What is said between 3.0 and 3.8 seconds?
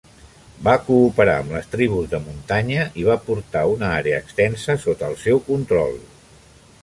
i va portar